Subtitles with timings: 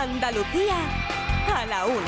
[0.00, 0.76] Andalucía
[1.52, 1.98] a la una.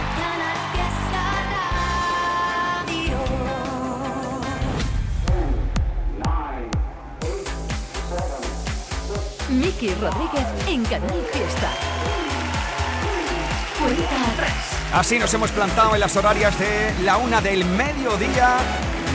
[9.48, 11.70] Miki Rodríguez en Canal Fiesta.
[13.80, 14.52] Cuenta atrás.
[14.92, 18.58] Así nos hemos plantado en las horarias de la una del mediodía,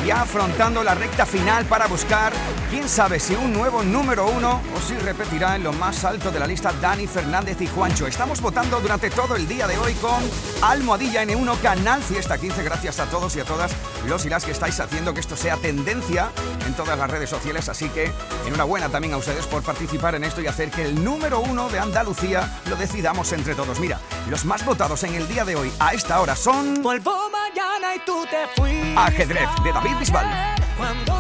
[0.06, 2.32] ya afrontando la recta final para buscar,
[2.70, 6.40] quién sabe si un nuevo número uno o si repetirá en lo más alto de
[6.40, 8.06] la lista Dani Fernández y Juancho.
[8.06, 10.22] Estamos votando durante todo el día de hoy con
[10.62, 12.64] Almohadilla N1 Canal Fiesta 15.
[12.64, 13.72] Gracias a todos y a todas
[14.08, 16.30] los y las que estáis haciendo que esto sea tendencia
[16.66, 17.70] en todas las redes sociales.
[17.70, 18.12] Así que
[18.46, 21.80] enhorabuena también a ustedes por participar en esto y hacer que el número uno de
[21.80, 23.80] Andalucía lo decidamos entre todos.
[23.80, 26.82] Mira, los más votados en el día de hoy a esta hora son.
[26.82, 28.96] Vuelvo mañana y tú te fuiste.
[28.98, 30.56] Ajedrez de David Bisbal.
[30.78, 31.15] Cuando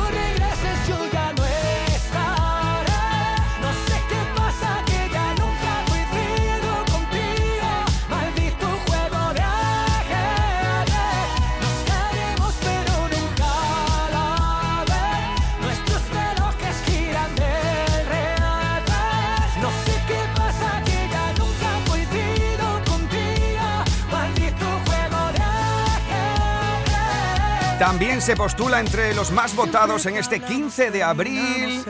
[27.80, 31.84] También se postula entre los más votados en este 15 de abril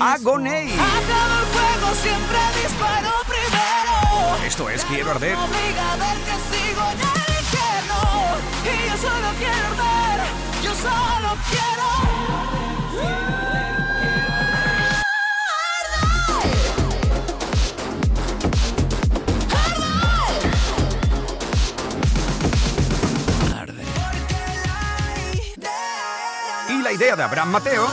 [0.00, 0.72] Agoney.
[4.46, 5.36] Esto es Quiero Arder.
[5.36, 5.46] Ver.
[8.64, 10.20] Y yo solo quiero arder.
[10.62, 12.65] Yo solo quiero.
[26.86, 27.84] La idea de Abraham Mateo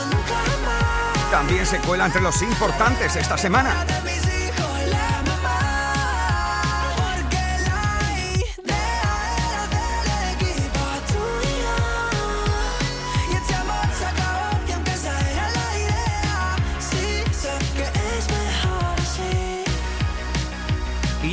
[1.28, 3.84] también se cuela entre los importantes esta semana.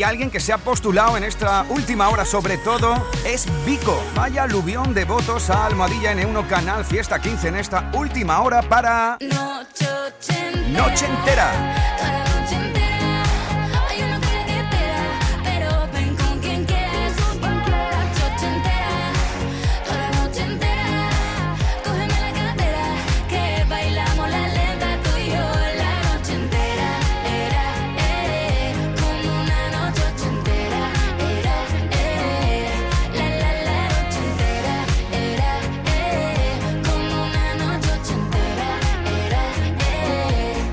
[0.01, 4.03] Y alguien que se ha postulado en esta última hora sobre todo es Vico.
[4.16, 9.19] Vaya aluvión de votos a Almohadilla N1 Canal Fiesta 15 en esta última hora para
[9.22, 11.53] Noche entera.
[11.53, 12.31] Noche.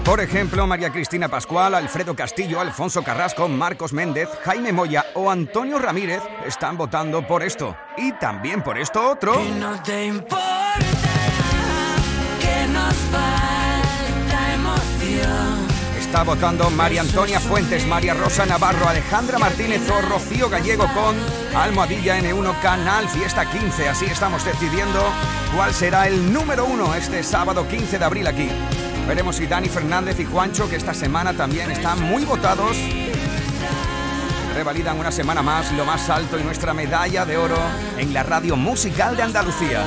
[0.08, 5.78] Por ejemplo, María Cristina Pascual, Alfredo Castillo, Alfonso Carrasco, Marcos Méndez, Jaime Moya o Antonio
[5.78, 7.76] Ramírez están votando por esto.
[7.98, 9.38] Y también por esto otro.
[9.38, 10.78] Y no te importa
[12.40, 15.68] que nos falta emoción.
[16.00, 21.16] Está votando María Antonia Fuentes, María Rosa Navarro, Alejandra Martínez o Rocío Gallego con
[21.54, 23.90] Almohadilla N1 Canal Fiesta 15.
[23.90, 25.04] Así estamos decidiendo
[25.54, 28.48] cuál será el número uno este sábado 15 de abril aquí.
[29.08, 32.76] Veremos si Dani Fernández y Juancho, que esta semana también están muy votados,
[34.54, 37.56] revalidan una semana más lo más alto y nuestra medalla de oro
[37.96, 39.86] en la radio musical de Andalucía.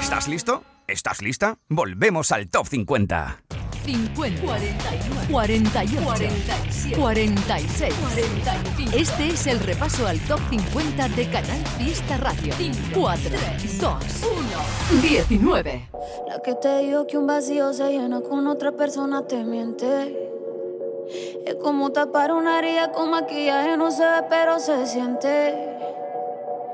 [0.00, 0.62] ¿Estás listo?
[0.86, 1.58] ¿Estás lista?
[1.68, 3.47] Volvemos al top 50.
[3.88, 8.96] 50, 41, 48, 47, 46, 45.
[8.98, 12.52] Este es el repaso al top 50 de Canal Fiesta Radio.
[12.92, 13.30] 4,
[13.80, 13.94] 2,
[14.90, 15.88] 1, 19.
[16.28, 20.34] La que te dijo que un vacío se llena con otra persona te miente.
[21.46, 25.67] Es como tapar una herida con maquillaje, no se ve, pero se siente.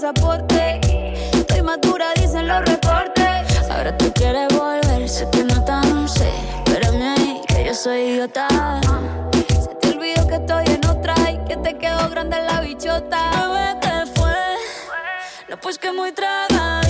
[0.00, 0.80] pasaporte.
[1.32, 3.70] Estoy madura, dicen los reportes.
[3.70, 6.30] Ahora tú quieres volver, sé que no tan sé.
[6.64, 8.48] Espérame ahí, que yo soy idiota.
[9.48, 13.48] Se te olvidó que estoy en otra y que te quedó grande la bichota.
[13.52, 14.36] Bebé, ¿qué fue?
[15.50, 16.89] No, pues que muy traga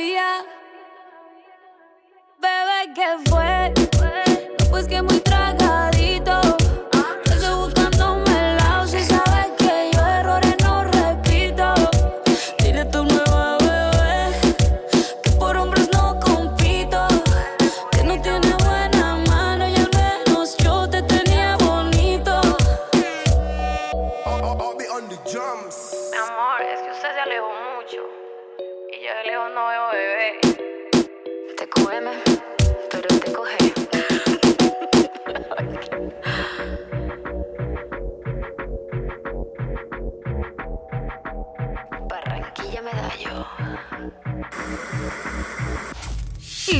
[0.00, 0.46] todavía.
[2.40, 3.72] Bebé, ¿qué fue?
[4.70, 5.02] Pues que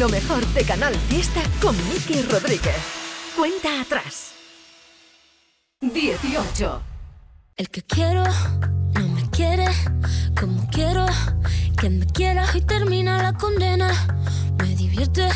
[0.00, 2.74] Lo mejor de Canal Fiesta con Miki Rodríguez.
[3.36, 4.30] Cuenta atrás.
[5.82, 6.82] 18.
[7.58, 8.24] El que quiero
[8.94, 9.66] no me quiere
[10.40, 11.04] como quiero.
[11.78, 13.90] Que me quiera y termina la condena.
[14.58, 15.28] Me divierte,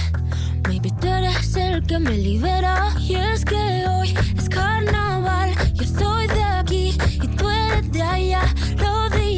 [0.66, 2.96] maybe tú eres el que me libera.
[2.99, 5.52] Y es que hoy es carnaval.
[5.75, 8.55] Yo soy de aquí y tú eres de allá.
[8.78, 9.31] Lo de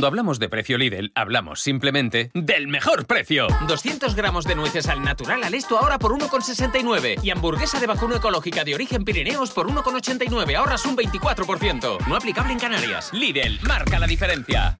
[0.00, 3.48] Cuando hablamos de precio Lidl, hablamos simplemente del mejor precio.
[3.68, 8.16] 200 gramos de nueces al natural al esto ahora por 1,69 y hamburguesa de vacuno
[8.16, 10.56] ecológica de origen Pirineos por 1,89.
[10.56, 12.06] Ahorras un 24%.
[12.06, 13.12] No aplicable en Canarias.
[13.12, 14.79] Lidl, marca la diferencia.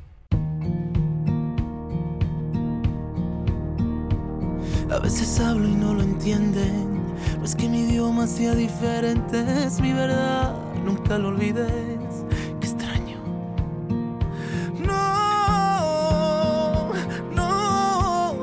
[4.91, 7.15] A veces hablo y no lo entienden.
[7.39, 12.25] No es que mi idioma sea diferente, es mi verdad, nunca lo olvides.
[12.59, 13.17] Qué extraño.
[14.85, 16.11] No,
[17.33, 18.33] no,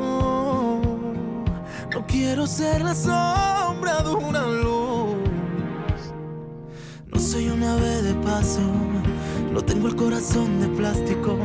[1.92, 5.18] no quiero ser la sombra de una luz.
[7.12, 8.62] No soy un ave de paso,
[9.52, 11.37] no tengo el corazón de plástico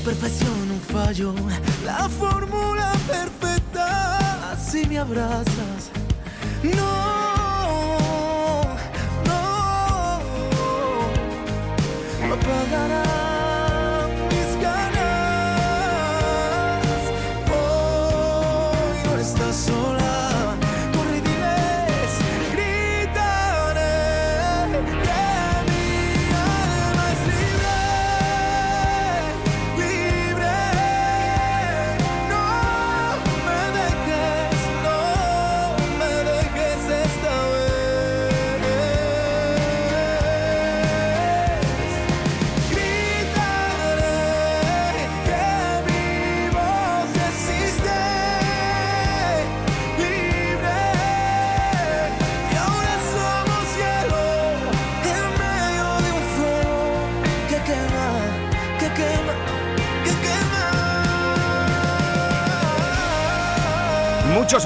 [0.00, 1.34] imperfección, un fallo,
[1.84, 4.56] la fórmula perfecta.
[4.58, 5.90] Si me abrazas,
[6.62, 7.09] no,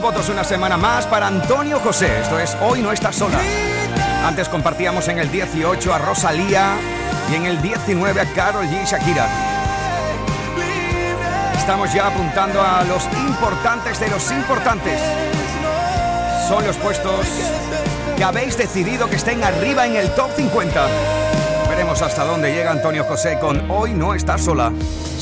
[0.00, 2.20] Votos una semana más para Antonio José.
[2.20, 3.38] Esto es Hoy no estás sola.
[4.26, 6.74] Antes compartíamos en el 18 a Rosalía
[7.30, 9.26] y en el 19 a Carol G Shakira.
[11.56, 15.00] Estamos ya apuntando a los importantes de los importantes.
[16.48, 17.26] Son los puestos
[18.16, 20.86] que habéis decidido que estén arriba en el top 50.
[21.68, 24.72] Veremos hasta dónde llega Antonio José con Hoy no estás sola.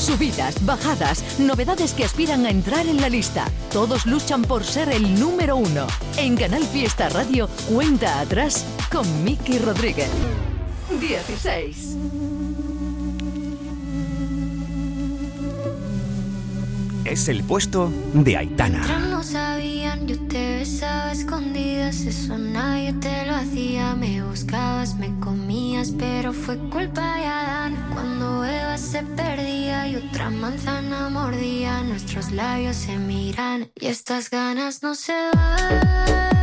[0.03, 3.45] Subidas, bajadas, novedades que aspiran a entrar en la lista.
[3.71, 5.87] Todos luchan por ser el número uno.
[6.17, 10.09] En Canal Fiesta Radio, cuenta atrás con Miki Rodríguez.
[10.99, 11.95] 16.
[17.05, 18.81] Es el puesto de Aitana.
[18.81, 23.95] Otras no sabían, yo te besaba escondidas, eso nadie te lo hacía.
[23.95, 27.89] Me buscabas, me comías, pero fue culpa de Adán.
[27.93, 29.01] Cuando Eva se
[29.93, 36.42] y otra manzana mordía, nuestros labios se miran y estas ganas no se van.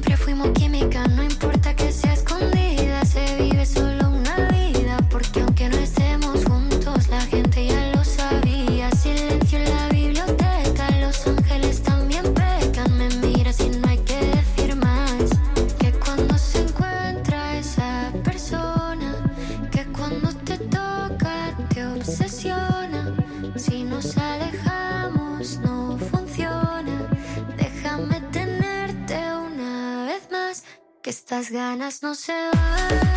[31.99, 33.10] no se van.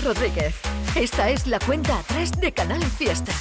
[0.00, 0.54] Rodríguez.
[0.94, 3.32] Esta es la cuenta atrás de Canal Fiesta.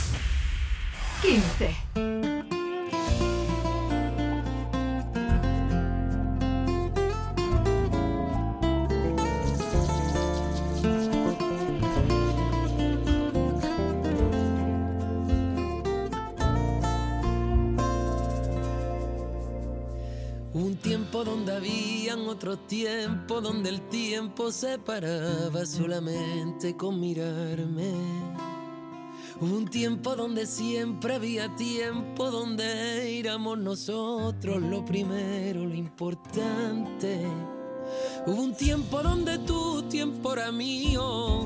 [1.22, 2.59] 15.
[22.40, 27.92] Otro tiempo, donde el tiempo se paraba solamente con mirarme.
[29.42, 37.28] Hubo un tiempo donde siempre había tiempo, donde éramos nosotros lo primero, lo importante.
[38.26, 41.46] Hubo un tiempo donde tu tiempo era mío.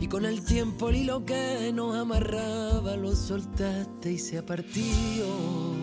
[0.00, 5.77] Y con el tiempo el hilo que nos amarraba lo soltaste y se partió.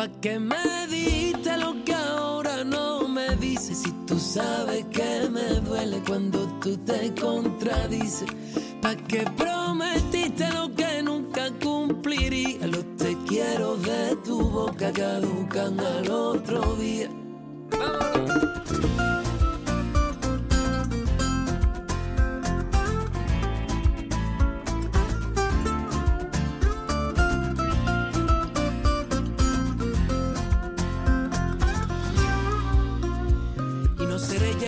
[0.00, 0.56] Pa' que me
[0.88, 3.82] diste lo que ahora no me dices.
[3.82, 8.30] Si tú sabes que me duele cuando tú te contradices.
[8.80, 12.66] Pa' que prometiste lo que nunca cumpliría.
[12.66, 17.10] Los te quiero de tu boca caducan al otro día.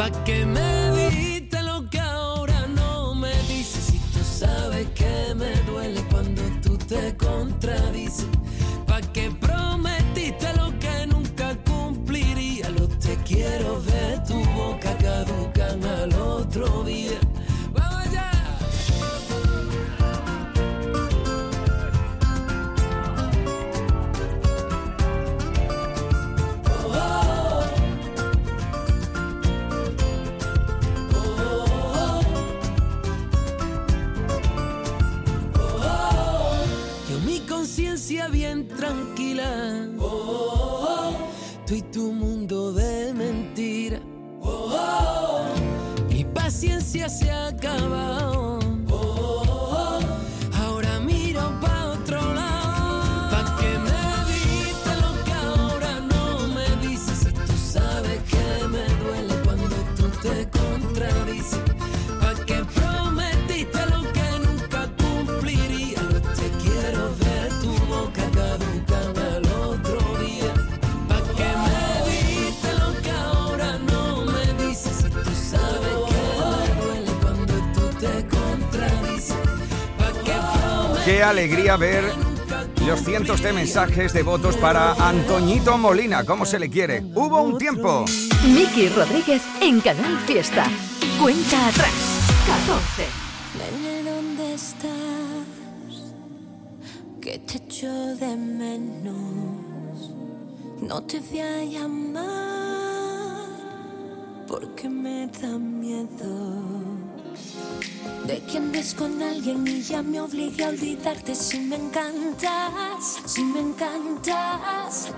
[0.00, 0.69] Pa' que me
[39.34, 39.69] feeling
[81.10, 82.04] Qué alegría ver
[82.86, 87.02] los cientos de mensajes de votos para Antoñito Molina, como se le quiere.
[87.16, 88.04] Hubo un tiempo.
[88.46, 90.66] Miki Rodríguez en Canal Fiesta.
[91.20, 91.90] Cuenta atrás.
[92.46, 93.08] 14.
[93.58, 94.88] Nene, ¿dónde estás?
[97.20, 100.12] Que te echo de menos.
[100.80, 103.48] No te voy a llamar
[104.46, 106.99] porque me da miedo.
[108.26, 113.42] De que andes con alguien y ya me obligue a olvidarte si me encantas, si
[113.42, 115.12] me encantas.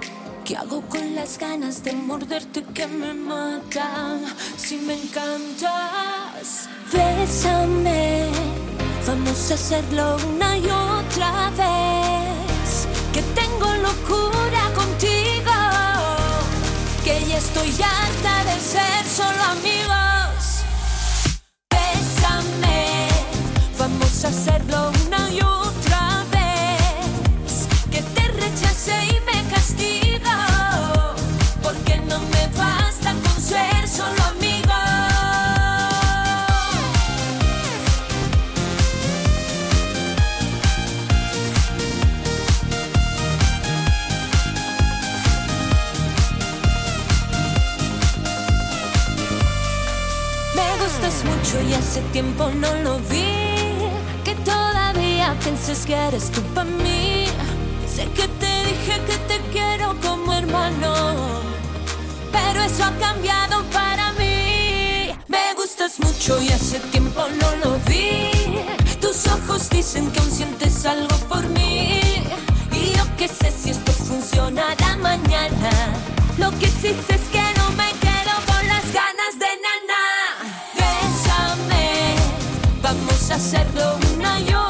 [0.44, 4.24] ¿Qué hago con las ganas de morderte que me matan?
[4.56, 8.26] Si me encantas, bésame.
[9.06, 12.86] Vamos a hacerlo una y otra vez.
[13.12, 15.52] Que tengo locura contigo.
[17.04, 20.11] Que ya estoy harta de ser solo amigos.
[24.24, 27.66] Hacerlo una y otra vez.
[27.90, 30.30] Que te rechace y me castigo.
[31.62, 34.76] Porque no me basta con ser solo amigos.
[50.54, 53.41] Me gustas mucho y hace tiempo no lo vi.
[55.42, 57.26] Pienses que eres tú para mí.
[57.86, 60.94] Sé que te dije que te quiero como hermano.
[62.30, 65.10] Pero eso ha cambiado para mí.
[65.26, 68.30] Me gustas mucho y hace tiempo no lo vi.
[69.00, 72.00] Tus ojos dicen que aún sientes algo por mí.
[72.70, 75.70] Y yo que sé si esto funcionará mañana.
[76.38, 80.02] Lo que sí sé es que no me quedo con las ganas de nana.
[80.78, 82.14] Bésame,
[82.80, 84.61] vamos a hacerlo una y otra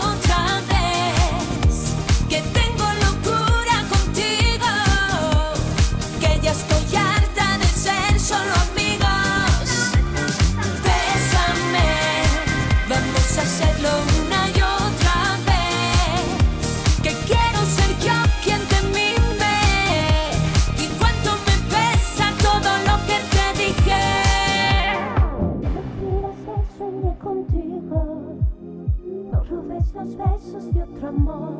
[31.16, 31.52] amor.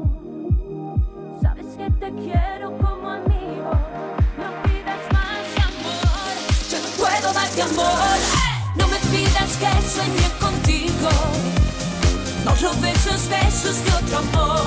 [1.41, 3.73] Sabes que te quiero como amigo.
[4.39, 6.33] No pidas más amor.
[6.71, 8.19] Yo no puedo darte amor.
[8.77, 11.11] No me pidas que sueñe contigo.
[12.45, 14.62] No los besos de otro amor.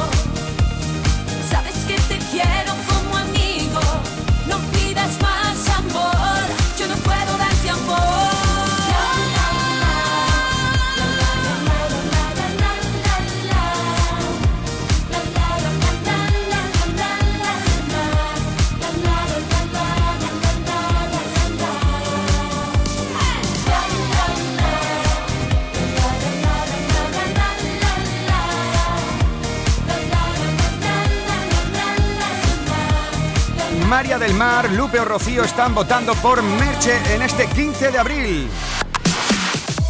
[34.16, 38.50] María del Mar, Lupe o Rocío están votando por Merche en este 15 de abril.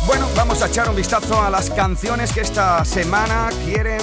[0.07, 3.99] Bueno, vamos a echar un vistazo a las canciones que esta semana quieren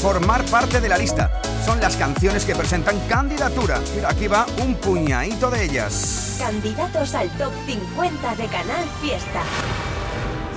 [0.00, 1.42] formar parte de la lista.
[1.64, 3.80] Son las canciones que presentan candidatura.
[3.94, 6.36] Mira, aquí va un puñadito de ellas.
[6.38, 9.42] Candidatos al top 50 de Canal Fiesta.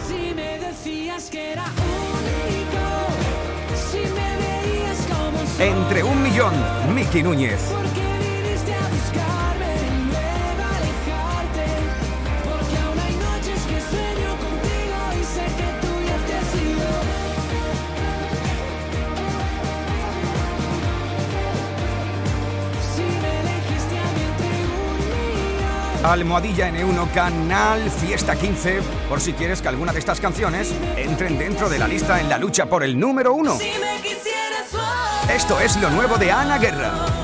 [0.07, 2.85] Si me decías que era único,
[3.91, 6.53] si me veías como soy, Entre un millón,
[6.93, 7.59] Miki Núñez.
[7.73, 8.08] porque
[26.03, 31.69] Almohadilla N1 Canal Fiesta 15, por si quieres que alguna de estas canciones entren dentro
[31.69, 33.57] de la lista en la lucha por el número uno.
[33.57, 37.18] Si me quisieras más, Esto es lo nuevo de Ana Guerra.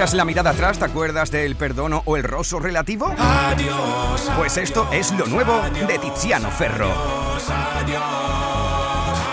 [0.00, 3.14] Echas la mirada atrás, ¿te acuerdas del perdono o el roso relativo?
[3.18, 6.86] Adiós, Pues esto es lo nuevo de Tiziano Ferro.
[6.86, 8.02] adiós,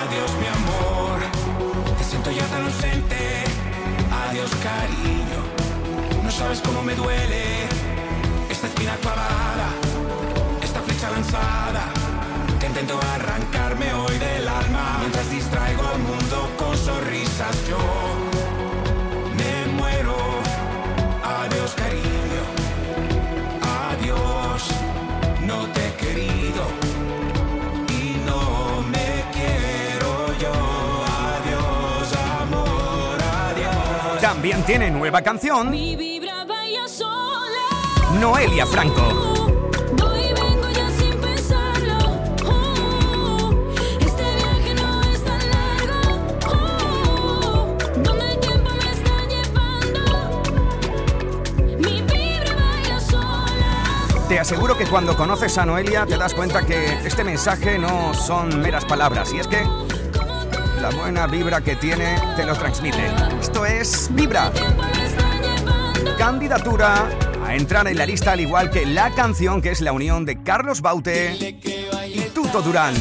[0.03, 1.19] adiós mi amor.
[1.97, 3.43] Te siento ya tan ausente.
[4.29, 5.39] Adiós cariño.
[6.21, 7.63] No sabes cómo me duele
[8.49, 9.69] esta espina clavada,
[10.61, 11.83] esta flecha lanzada.
[12.59, 13.66] Que intento arrancarme
[34.63, 35.69] tiene nueva canción.
[35.69, 38.19] Mi vibra baila sola.
[38.19, 39.27] Noelia Franco.
[54.27, 58.59] Te aseguro que cuando conoces a Noelia te das cuenta que este mensaje no son
[58.59, 59.31] meras palabras.
[59.33, 59.65] Y es que
[60.89, 63.11] la buena vibra que tiene te lo transmite.
[63.41, 64.51] Esto es Vibra.
[66.17, 67.09] Candidatura
[67.45, 70.41] a entrar en la lista al igual que la canción que es la unión de
[70.43, 71.35] Carlos Baute
[72.07, 72.93] y Tuto Durán.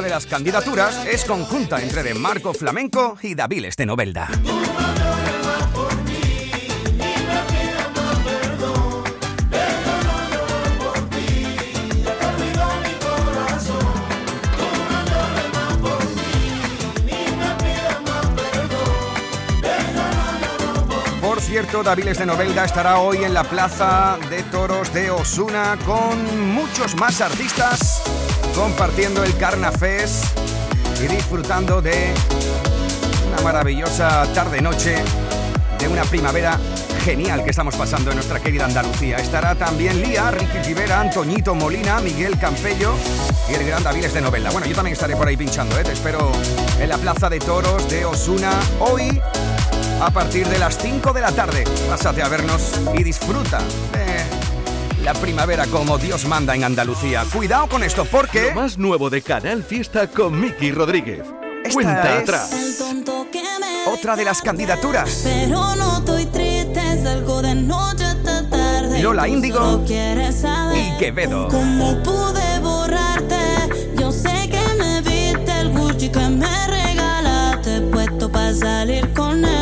[0.00, 4.28] De las candidaturas es conjunta entre de Marco Flamenco y Daviles de Novelda.
[21.20, 26.54] Por cierto, Daviles de Novelda estará hoy en la Plaza de Toros de Osuna con
[26.54, 27.99] muchos más artistas
[28.54, 30.24] compartiendo el Carnafest
[31.02, 32.12] y disfrutando de
[33.32, 34.96] una maravillosa tarde-noche
[35.78, 36.58] de una primavera
[37.04, 39.16] genial que estamos pasando en nuestra querida Andalucía.
[39.16, 42.94] Estará también Lía, Ricky Rivera, Antoñito Molina, Miguel Campello
[43.48, 44.50] y el gran Daviles de Novelda.
[44.50, 45.84] Bueno, yo también estaré por ahí pinchando, ¿eh?
[45.84, 46.30] te espero
[46.78, 49.20] en la Plaza de Toros de Osuna hoy
[50.00, 51.64] a partir de las 5 de la tarde.
[51.88, 53.60] Pásate a vernos y disfruta
[53.92, 53.99] de
[55.02, 57.24] la primavera como Dios manda en Andalucía.
[57.32, 61.22] Cuidado con esto porque Lo más nuevo de Canal Fiesta con Miki Rodríguez.
[61.64, 62.50] Esta Cuenta es- atrás.
[63.86, 65.20] Otra de las candidaturas.
[65.24, 69.02] Pero no estoy triste, salgo de noche hasta tarde.
[69.02, 71.48] Lola Índigo solo quieres saber y Quevedo.
[71.48, 73.36] ¿Cómo pude borrarte?
[73.98, 79.59] Yo sé que me viste el Gucci que me regalaste, puesto para salir con él.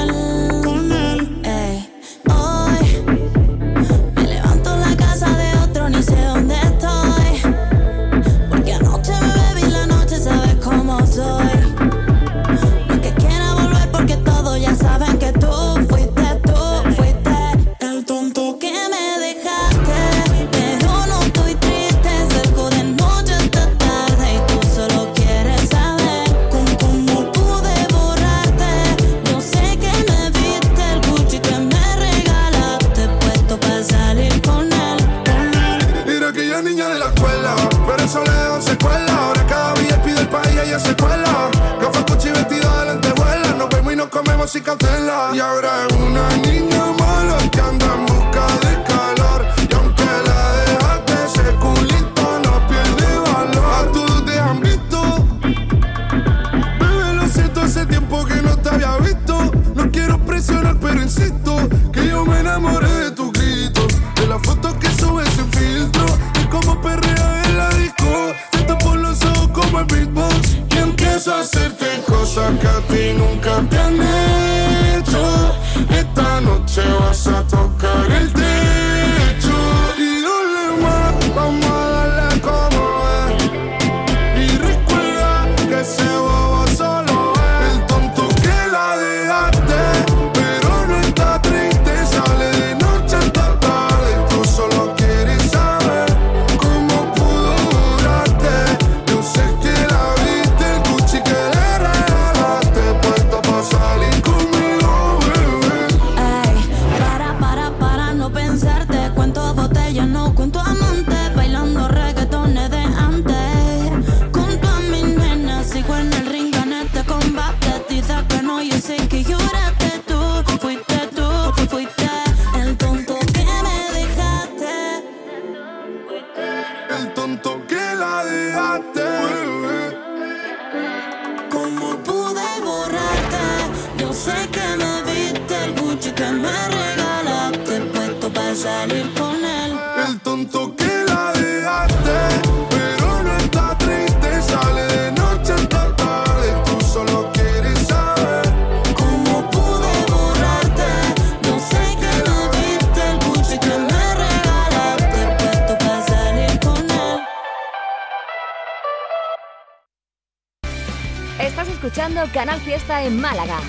[162.18, 163.60] Escuchando Canal Fiesta en Málaga.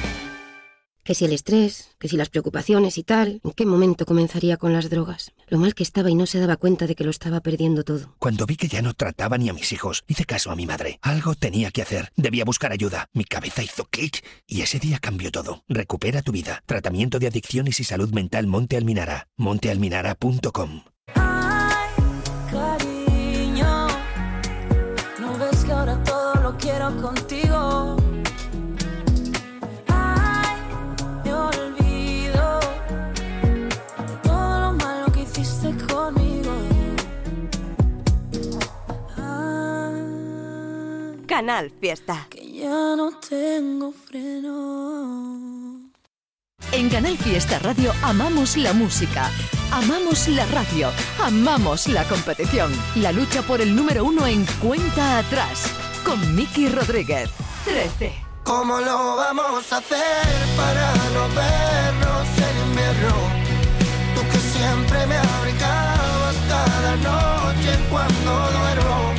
[1.03, 4.73] Que si el estrés, que si las preocupaciones y tal, ¿en qué momento comenzaría con
[4.73, 5.31] las drogas?
[5.47, 8.13] Lo mal que estaba y no se daba cuenta de que lo estaba perdiendo todo.
[8.19, 10.99] Cuando vi que ya no trataba ni a mis hijos, hice caso a mi madre.
[11.01, 12.11] Algo tenía que hacer.
[12.15, 13.07] Debía buscar ayuda.
[13.13, 15.63] Mi cabeza hizo clic y ese día cambió todo.
[15.67, 16.61] Recupera tu vida.
[16.67, 19.27] Tratamiento de adicciones y salud mental Monte Alminara.
[19.37, 20.83] montealminara.com.
[22.51, 23.87] Cariño,
[25.19, 27.38] no ves que ahora todo lo quiero contigo.
[41.39, 42.27] Canal Fiesta.
[42.29, 45.89] Que ya no tengo freno.
[46.73, 49.31] En Canal Fiesta Radio amamos la música,
[49.71, 50.89] amamos la radio,
[51.23, 52.69] amamos la competición.
[52.95, 55.63] La lucha por el número uno en cuenta atrás
[56.03, 57.29] con Miki Rodríguez.
[57.63, 58.11] 13.
[58.43, 63.15] ¿Cómo lo vamos a hacer para no vernos en invierno?
[64.13, 69.18] Tú que siempre me abrigabas cada noche cuando duermo.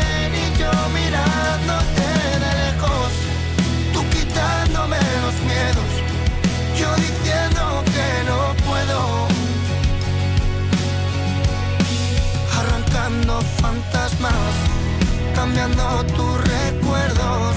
[13.61, 14.33] fantasmas,
[15.35, 17.55] cambiando tus recuerdos,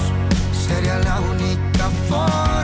[0.67, 2.54] sería la única forma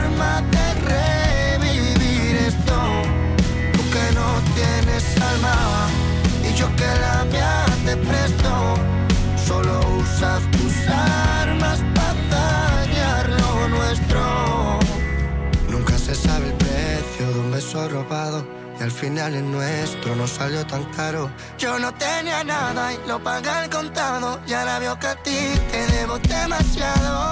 [18.81, 21.29] Al final el nuestro no salió tan caro.
[21.59, 24.39] Yo no tenía nada y lo pagué al contado.
[24.47, 25.38] Y ahora veo que a ti
[25.71, 27.29] te debo demasiado.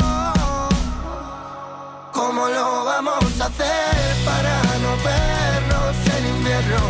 [2.14, 6.82] ¿Cómo lo vamos a hacer para no vernos en invierno?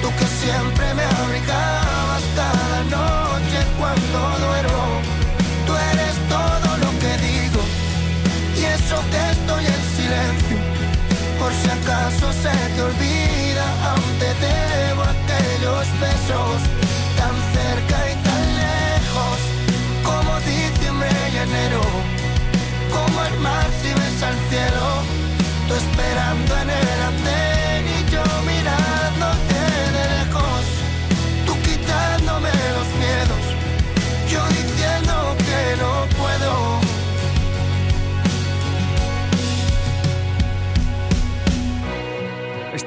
[0.00, 4.84] Tú que siempre me abrigabas cada noche cuando duermo.
[5.66, 7.60] Tú eres todo lo que digo
[8.56, 10.58] y eso que estoy en silencio.
[11.38, 13.37] Por si acaso se te olvida,
[14.18, 16.58] te debo aquellos besos
[17.18, 19.38] tan cerca y tan lejos
[20.02, 21.82] como diciembre y enero
[22.92, 24.86] como el mar si ves al cielo,
[25.68, 27.47] tú esperando en el andén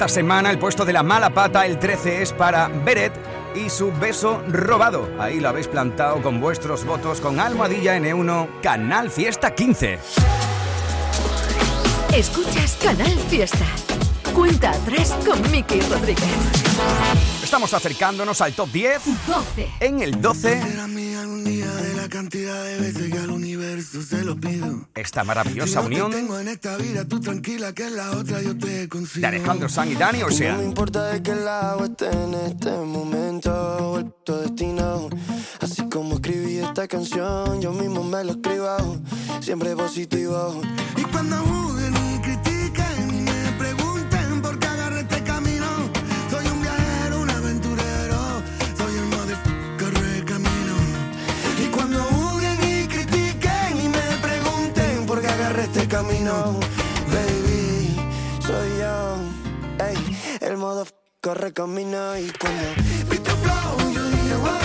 [0.01, 3.13] Esta semana el puesto de la mala pata, el 13, es para Beret
[3.53, 5.07] y su beso robado.
[5.19, 9.99] Ahí lo habéis plantado con vuestros votos con Almohadilla N1, Canal Fiesta 15.
[12.15, 13.67] Escuchas Canal Fiesta.
[14.33, 17.40] Cuenta atrás con Miki Rodríguez.
[17.51, 19.01] Estamos acercándonos al top 10.
[19.27, 19.69] 12.
[19.81, 20.61] En el 12.
[24.95, 26.11] Esta maravillosa unión.
[26.11, 26.21] De
[29.27, 30.55] Alejandro San y Dani, o sea.
[30.55, 33.91] No importa de qué lado esté en este momento.
[33.91, 35.09] vuelto destino.
[35.59, 39.01] Así como escribí esta canción, yo mismo me lo escribo.
[39.41, 40.61] Siempre positivo.
[40.95, 41.35] Y cuando
[56.01, 56.59] camino,
[57.13, 57.95] baby,
[58.39, 59.17] soy yo.
[59.85, 60.87] Ey, el modo
[61.21, 62.63] corre camino y cuando
[63.07, 64.60] beat the flow, yo dije, wow.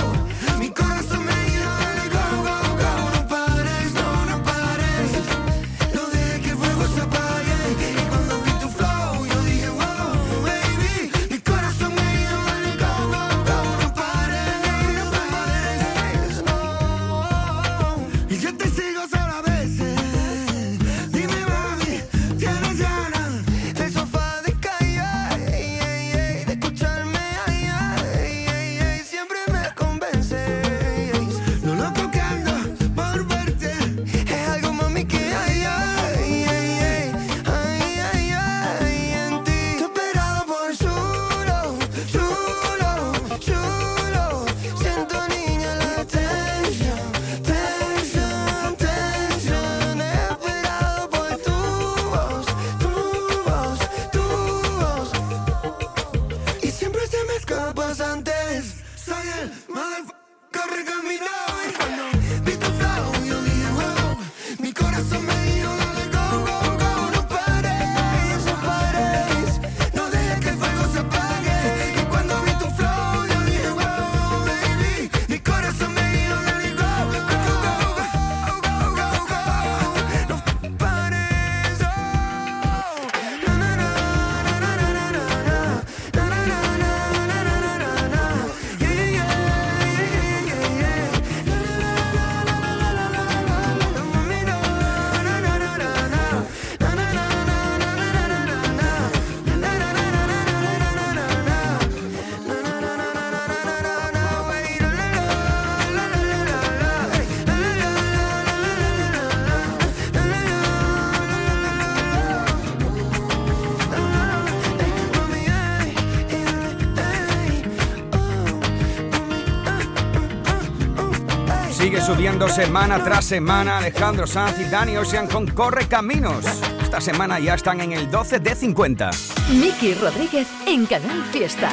[122.44, 126.44] Semana tras semana, Alejandro Sanz y Dani Ocean con Corre Caminos.
[126.82, 129.10] Esta semana ya están en el 12 de 50.
[129.50, 131.70] Miki Rodríguez en Canal Fiesta.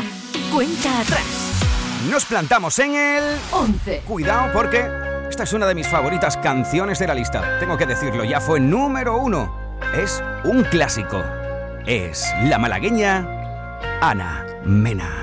[0.54, 1.24] Cuenta atrás.
[2.10, 4.04] Nos plantamos en el 11.
[4.08, 4.90] Cuidado porque
[5.30, 7.60] esta es una de mis favoritas canciones de la lista.
[7.60, 9.56] Tengo que decirlo, ya fue número uno.
[9.96, 11.24] Es un clásico.
[11.86, 13.28] Es la malagueña
[14.02, 15.23] Ana Mena.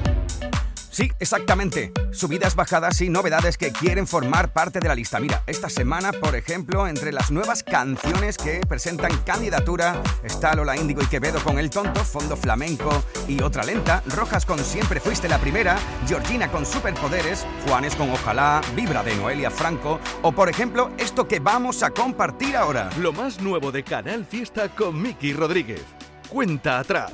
[0.91, 1.93] Sí, exactamente.
[2.11, 5.21] Subidas, bajadas y novedades que quieren formar parte de la lista.
[5.21, 11.01] Mira, esta semana, por ejemplo, entre las nuevas canciones que presentan candidatura, está Lola Índigo
[11.01, 15.39] y Quevedo con El Tonto, Fondo Flamenco y Otra Lenta, Rojas con Siempre Fuiste la
[15.39, 15.77] Primera,
[16.07, 21.39] Georgina con Superpoderes, Juanes con Ojalá, Vibra de Noelia Franco, o por ejemplo, esto que
[21.39, 22.89] vamos a compartir ahora.
[22.99, 25.85] Lo más nuevo de Canal Fiesta con Miki Rodríguez.
[26.27, 27.13] Cuenta atrás.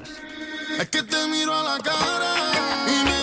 [0.79, 3.16] Es que te miro a la cara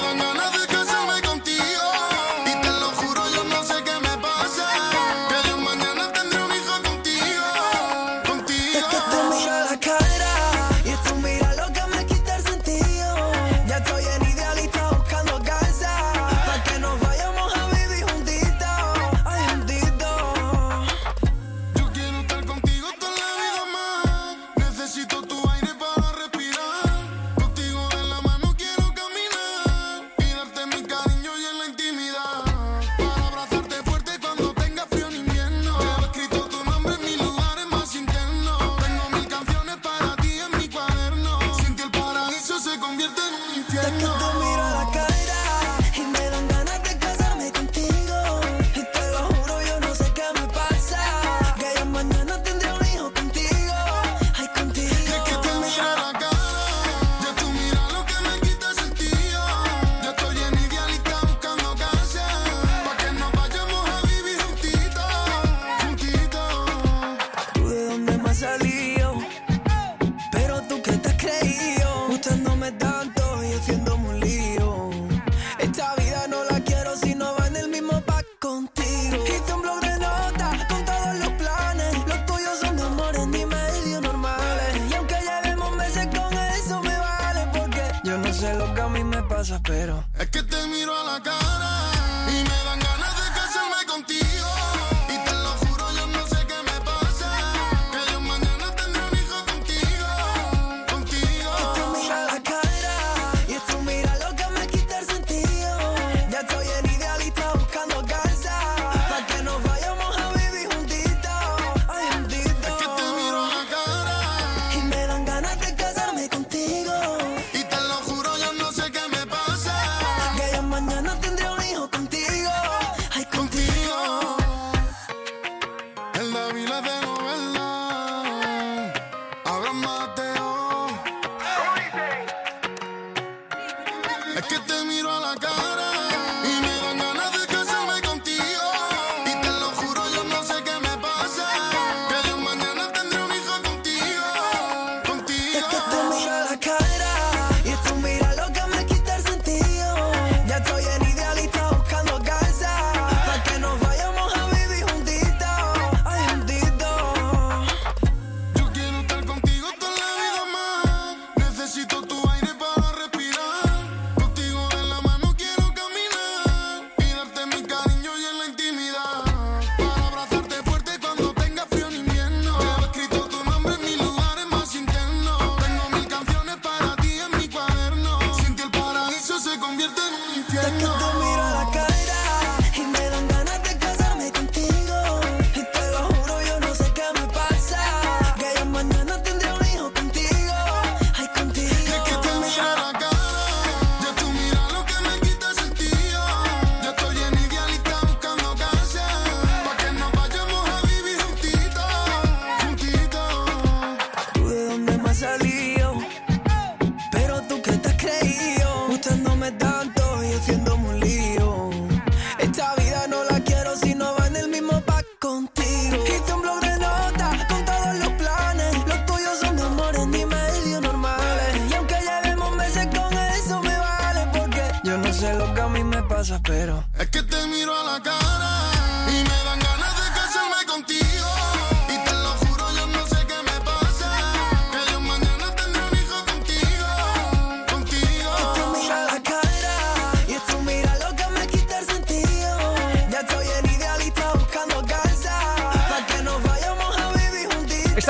[89.62, 90.05] pero.
[90.18, 91.53] Es que te miro a la cara.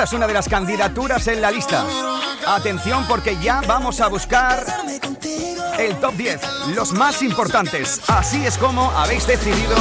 [0.05, 1.83] Es una de las candidaturas en la lista.
[2.45, 4.63] Atención porque ya vamos a buscar
[5.79, 6.41] el top 10,
[6.75, 8.01] los más importantes.
[8.07, 9.75] Así es como habéis decidido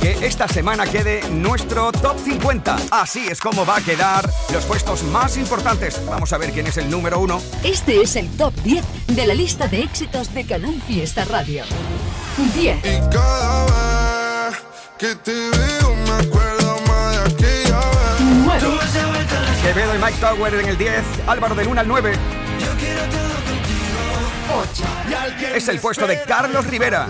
[0.00, 2.76] que esta semana quede nuestro top 50.
[2.92, 6.00] Así es como va a quedar los puestos más importantes.
[6.06, 7.42] Vamos a ver quién es el número uno.
[7.64, 11.64] Este es el top 10 de la lista de éxitos de Canal Fiesta Radio.
[12.54, 12.76] 10.
[12.78, 14.62] Y cada vez
[14.98, 15.69] que te
[19.72, 22.12] Quevedo y Mike Tower en el 10, Álvaro del 1 al 9.
[24.52, 24.84] 8.
[25.54, 27.06] Es el puesto de Carlos Rivera.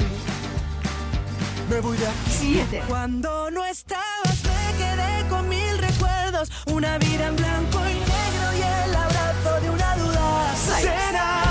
[1.70, 2.14] Me voy de aquí.
[2.38, 2.82] 7.
[2.86, 8.61] Cuando no estabas me quedé con mil recuerdos, una vida en blanco y negro y
[8.61, 10.54] el abrazo de una duda.
[10.82, 11.44] ¿Será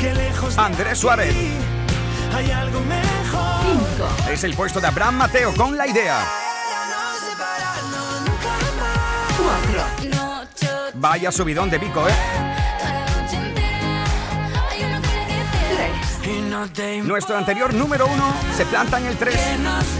[0.00, 1.36] que lejos de Andrés Suárez.
[2.34, 4.06] hay algo mejor?
[4.24, 4.32] 5.
[4.32, 6.45] Es el puesto de Abraham Mateo con la idea.
[10.94, 12.12] Vaya subidón de Vico, ¿eh?
[16.22, 16.36] 3.
[16.36, 19.34] Y no te Nuestro anterior número uno se planta en el 3.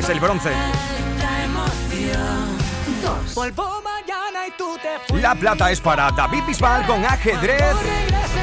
[0.01, 0.51] Es el bronce.
[0.51, 2.59] importa emoción.
[3.25, 3.35] 2.
[3.35, 5.21] Vuelvo mañana y tú te fuiste.
[5.21, 7.77] La plata es para David Bisbal con ajedrez.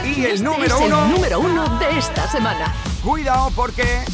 [0.06, 2.74] Y el número es el uno, número 1 de esta semana.
[3.04, 4.06] cuidado porque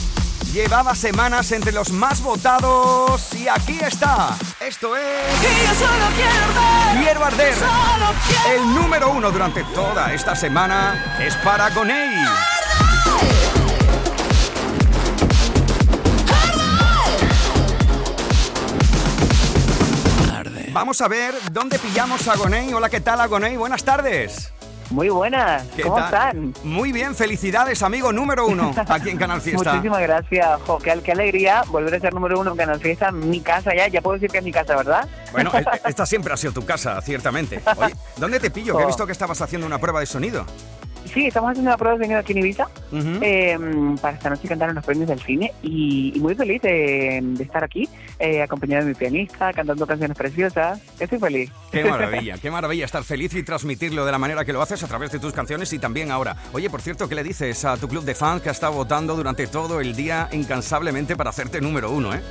[0.53, 3.33] llevaba semanas entre los más votados.
[3.33, 4.37] Y aquí está.
[4.59, 5.03] Esto es.
[5.41, 7.03] Y yo solo quiero ver.
[7.03, 7.55] Quiero arder.
[7.55, 12.25] Solo quiero El número uno durante toda esta semana es para Gonei.
[20.71, 22.73] Vamos a ver dónde pillamos a Gonei.
[22.73, 23.57] Hola, ¿qué tal, Agonei?
[23.57, 24.51] Buenas tardes.
[24.89, 26.05] Muy buenas, ¿Qué ¿cómo tal?
[26.05, 26.53] están?
[26.63, 29.73] Muy bien, felicidades, amigo número uno aquí en Canal Fiesta.
[29.73, 33.39] Muchísimas gracias, jo, qué, qué alegría volver a ser número uno en Canal Fiesta, mi
[33.39, 35.07] casa ya, ya puedo decir que es mi casa, ¿verdad?
[35.31, 37.61] Bueno, e- esta siempre ha sido tu casa, ciertamente.
[37.77, 38.75] Oye, ¿dónde te pillo?
[38.77, 40.43] Que he visto que estabas haciendo una prueba de sonido.
[41.05, 43.19] Sí, estamos haciendo una prueba de sonido aquí en Ibiza Ujú.
[43.21, 43.57] eh,
[43.99, 47.43] para esta noche cantar en los premios del cine y, y muy feliz de, de
[47.43, 47.89] estar aquí,
[48.19, 50.79] eh, acompañado de mi pianista, cantando canciones preciosas.
[50.99, 51.51] Estoy feliz.
[51.71, 54.87] Qué maravilla, qué maravilla estar feliz y transmitirlo de la manera que lo haces a
[54.87, 56.35] través de tus canciones y también ahora.
[56.53, 59.15] Oye, por cierto, ¿qué le dices a tu club de fans que ha estado votando
[59.15, 62.21] durante todo el día incansablemente para hacerte número uno, eh?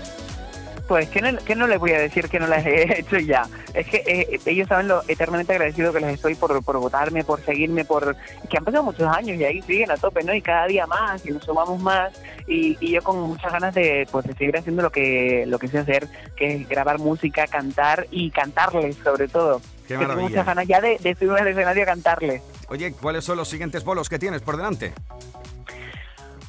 [0.89, 3.47] Pues, ¿qué no, qué no les voy a decir que no las he hecho ya?
[3.74, 7.45] Es que eh, ellos saben lo eternamente agradecido que les estoy por, por votarme, por
[7.45, 8.16] seguirme, por
[8.49, 10.32] que han pasado muchos años y ahí siguen a tope, ¿no?
[10.32, 12.12] Y cada día más y nos sumamos más
[12.47, 15.68] y, y yo con muchas ganas de, pues, de seguir haciendo lo que lo que
[15.68, 19.61] sé hacer, que es grabar música, cantar y cantarles sobre todo.
[19.86, 20.28] Qué Que tengo maravilla.
[20.30, 22.43] muchas ganas ya de, de subirme al escenario a cantarles.
[22.70, 24.93] Oye, ¿cuáles son los siguientes bolos que tienes por delante?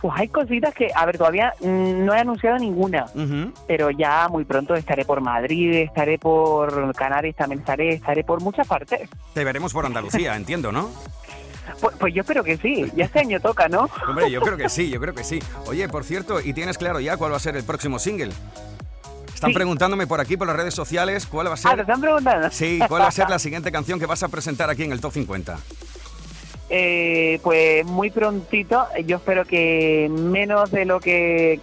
[0.02, 3.06] Pues hay cositas que, a ver, todavía mm, no he anunciado ninguna.
[3.68, 8.66] Pero ya muy pronto estaré por Madrid, estaré por Canarias, también estaré, estaré por muchas
[8.68, 9.10] partes.
[9.34, 10.90] Te veremos por Andalucía, entiendo, ¿no?
[11.82, 13.90] Pues, pues yo espero que sí, ya este año toca, ¿no?
[14.08, 15.40] Hombre, yo creo que sí, yo creo que sí.
[15.68, 18.32] Oye, por cierto, ¿y tienes claro ya cuál va a ser el próximo single?
[19.34, 19.54] Están Sí.
[19.56, 21.80] preguntándome por aquí, por las redes sociales, cuál va a Ah, ¿te ser...
[21.82, 22.50] están preguntando?
[22.52, 25.00] Sí, cuál va a ser la siguiente canción que vas a presentar aquí en el
[25.00, 25.58] Top 50.
[26.70, 31.60] Eh, pues muy prontito, yo espero que menos de lo que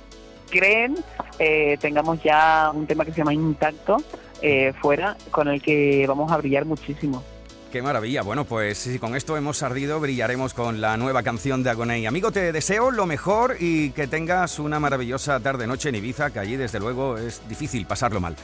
[0.50, 0.96] creen,
[1.38, 3.98] eh, tengamos ya un tema que se llama Intacto
[4.42, 7.22] eh, fuera, con el que vamos a brillar muchísimo.
[7.70, 8.22] Qué maravilla.
[8.22, 12.06] Bueno, pues si con esto hemos ardido, brillaremos con la nueva canción de Agoney.
[12.06, 16.56] Amigo, te deseo lo mejor y que tengas una maravillosa tarde-noche en Ibiza, que allí
[16.56, 18.36] desde luego es difícil pasarlo mal.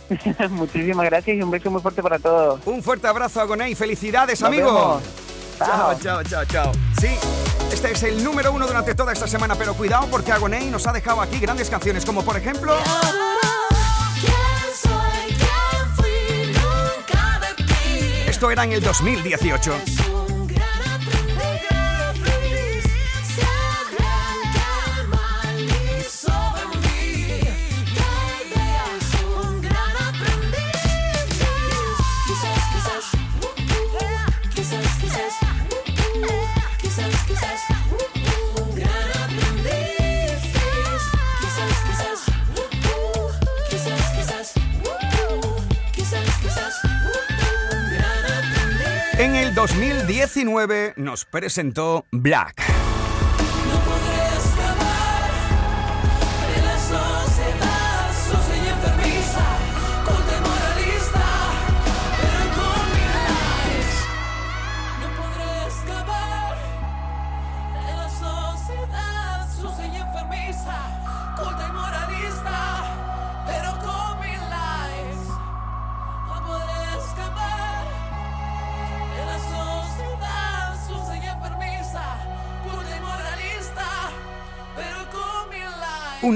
[0.50, 2.60] Muchísimas gracias y un beso muy fuerte para todos.
[2.66, 3.74] Un fuerte abrazo, Agoney.
[3.74, 4.66] Felicidades, Nos amigo.
[4.72, 5.02] vemos.
[5.58, 6.72] Chao, chao, chao, chao.
[7.00, 7.08] Sí,
[7.72, 10.92] este es el número uno durante toda esta semana, pero cuidado porque Agoney nos ha
[10.92, 12.76] dejado aquí grandes canciones, como por ejemplo...
[18.26, 20.15] Esto era en el 2018.
[49.18, 52.85] En el 2019 nos presentó Black.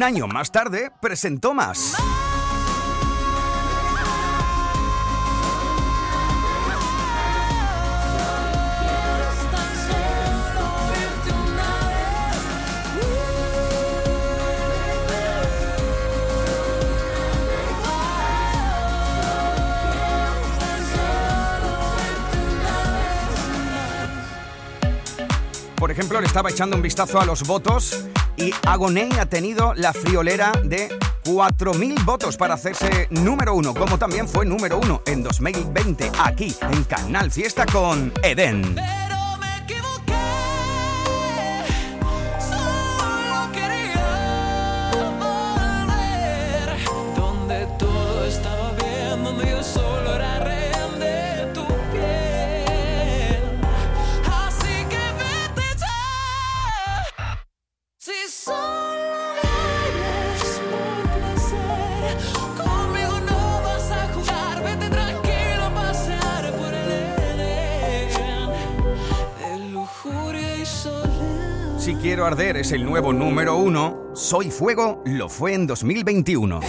[0.01, 1.95] Un año más tarde, presentó más.
[25.77, 28.07] Por ejemplo, le estaba echando un vistazo a los votos
[28.41, 30.89] y Agoney ha tenido la friolera de
[31.25, 36.85] 4.000 votos para hacerse número uno, como también fue número uno en 2020 aquí en
[36.85, 38.77] Canal Fiesta con Eden.
[72.41, 76.61] Es el nuevo número uno, Soy Fuego lo fue en 2021.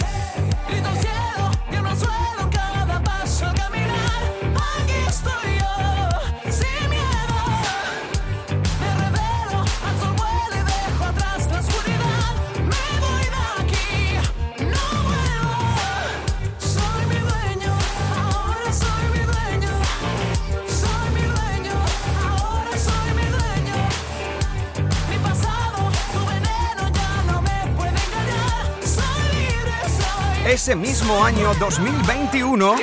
[30.62, 32.76] Ese mismo año 2021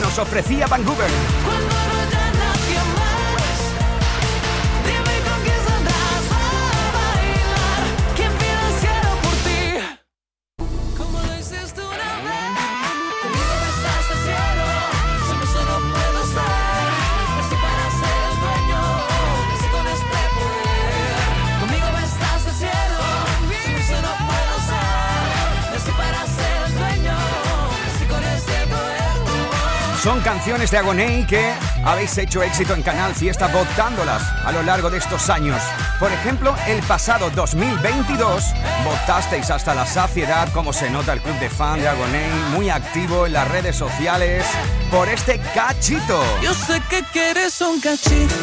[0.00, 1.10] nos ofrecía Vancouver.
[30.44, 35.30] De Agoney que habéis hecho éxito en Canal Fiesta votándolas a lo largo de estos
[35.30, 35.56] años.
[35.98, 38.52] Por ejemplo, el pasado 2022
[38.84, 43.24] votasteis hasta la saciedad, como se nota el club de fan de Agoney, muy activo
[43.24, 44.44] en las redes sociales,
[44.90, 46.22] por este cachito.
[46.42, 48.34] Yo sé que quieres un cachito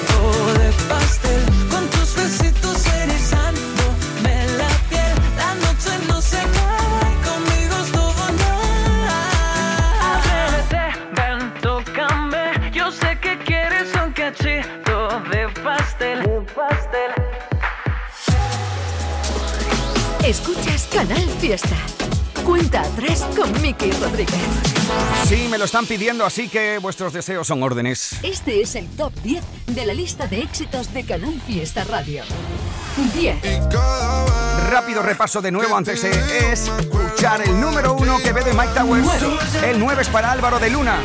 [20.25, 21.75] Escuchas Canal Fiesta.
[22.45, 24.35] Cuenta atrás con Miki Rodríguez.
[25.25, 28.17] Sí, me lo están pidiendo, así que vuestros deseos son órdenes.
[28.21, 32.23] Este es el top 10 de la lista de éxitos de Canal Fiesta Radio.
[33.15, 33.35] 10.
[34.69, 39.07] Rápido repaso de nuevo antes de escuchar el número uno que ve de Mike Towers.
[39.63, 40.99] El 9 es para Álvaro de Luna.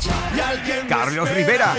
[0.00, 0.10] 8.
[0.88, 1.76] Carlos Rivera.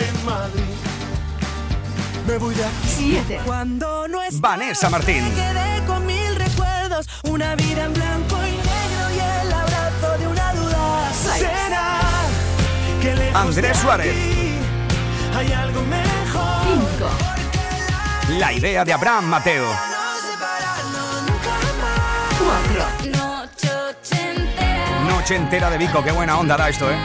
[2.30, 2.76] Me voy de aquí.
[2.86, 3.42] 7.
[3.44, 5.24] Cuando no es Vanessa Martín.
[5.24, 10.28] me quedé con mil recuerdos, una vida en blanco y negro y el abrazo de
[10.28, 11.12] una duda.
[11.12, 11.40] Seis.
[11.40, 12.02] ¿Será
[13.02, 14.16] que lejos Andrés de Suárez.
[14.16, 14.60] aquí
[15.38, 16.62] Hay algo mejor.
[18.28, 18.38] 5.
[18.38, 19.66] La idea de Abraham Mateo.
[22.38, 22.86] 4.
[25.08, 26.98] Noche entera de Vico, qué buena onda da esto, ¿eh?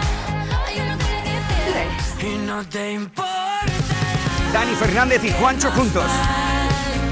[2.19, 2.31] 3.
[2.31, 3.34] Y no te importa
[4.55, 6.09] Dani Fernández y Juancho juntos.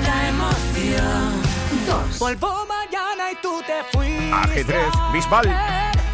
[0.04, 1.42] la emoción.
[1.88, 2.18] 2.
[2.20, 4.32] Vuelvo mañana y tú te fuiste.
[4.32, 5.52] Ajedrez, Bisbal.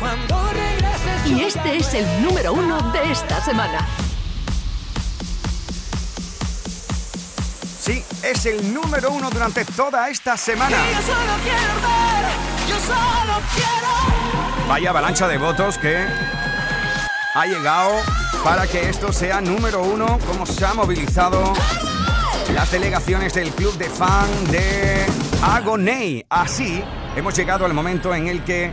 [0.01, 3.87] Cuando regreses Y este es el número uno de esta semana.
[7.79, 10.79] Sí, es el número uno durante toda esta semana.
[10.79, 14.67] Yo solo quiero ver, yo solo quiero.
[14.67, 16.07] Vaya avalancha de votos que
[17.35, 18.01] ha llegado
[18.45, 21.53] para que esto sea número uno, como se ha movilizado
[22.55, 25.07] las delegaciones del club de fan de
[25.43, 26.25] Agoney.
[26.29, 26.83] Así
[27.17, 28.73] hemos llegado al momento en el que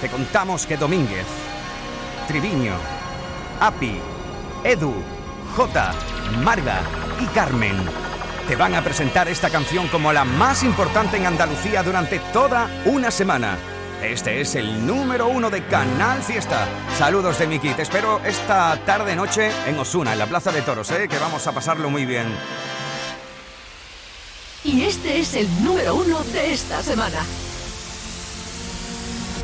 [0.00, 1.26] te contamos que Domínguez,
[2.26, 2.74] Triviño,
[3.60, 3.98] Api,
[4.64, 4.94] Edu,
[5.56, 5.92] J,
[6.42, 6.80] Marga
[7.20, 7.76] y Carmen
[8.48, 13.10] te van a presentar esta canción como la más importante en Andalucía durante toda una
[13.10, 13.56] semana.
[14.02, 16.66] Este es el número uno de Canal Fiesta.
[16.98, 17.72] Saludos de Miki.
[17.72, 21.06] Te espero esta tarde noche en Osuna, en la Plaza de Toros, ¿eh?
[21.08, 22.26] que vamos a pasarlo muy bien.
[24.64, 27.18] Y este es el número uno de esta semana.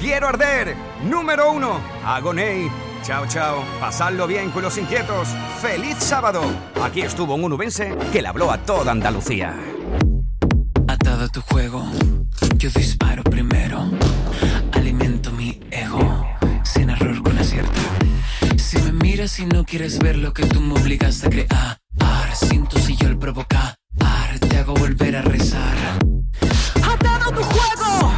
[0.00, 2.68] Quiero arder, número uno, Agoney.
[3.04, 3.64] Chao, chao.
[3.78, 5.28] Pasadlo bien con los inquietos.
[5.62, 6.42] ¡Feliz sábado!
[6.82, 9.54] Aquí estuvo un unubense que le habló a toda Andalucía.
[10.88, 11.84] Atado a tu juego,
[12.56, 13.88] yo disparo primero.
[19.28, 21.78] Si miras y no quieres ver lo que tú me obligas a crear,
[22.34, 23.76] siento si yo el provocar,
[24.40, 25.76] te hago volver a rezar.
[26.76, 28.12] Atado tu juego,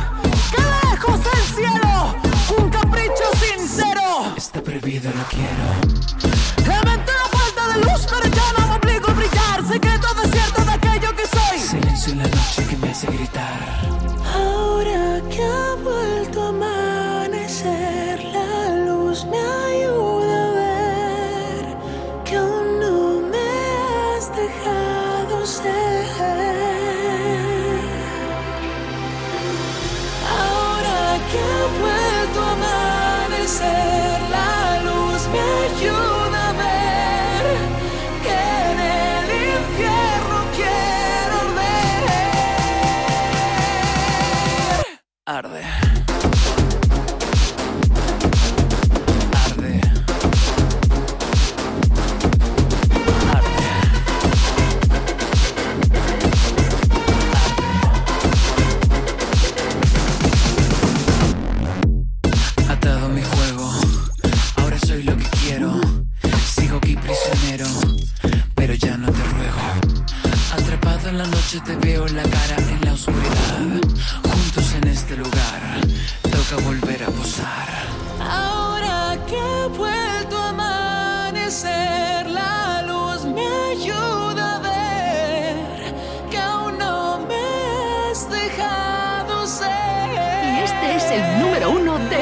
[0.54, 2.16] que lejos del cielo,
[2.58, 4.34] un capricho sincero.
[4.36, 5.79] Está prohibido, no quiero.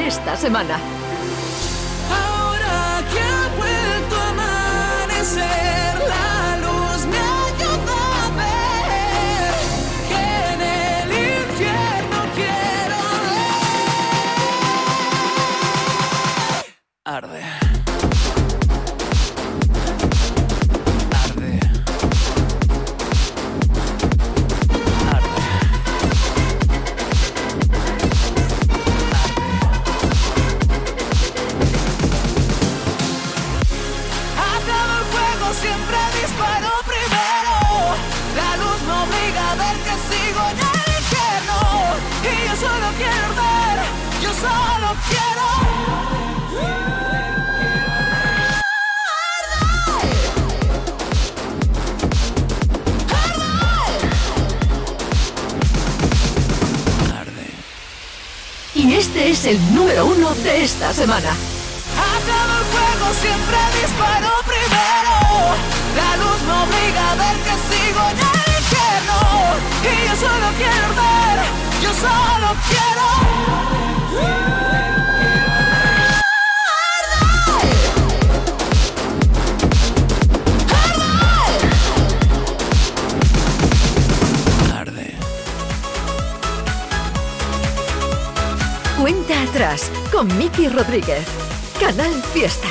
[0.09, 1.08] Esta semana.
[59.49, 61.31] El número uno de esta semana.
[61.97, 65.13] Acabo el juego, siempre disparo primero.
[65.97, 69.17] La luz me obliga a ver que sigo en el infierno.
[69.81, 71.37] Y yo solo quiero ver,
[71.81, 72.89] yo solo quiero.
[89.49, 91.25] Atrás con Miki Rodríguez.
[91.79, 92.68] Canal Fiesta.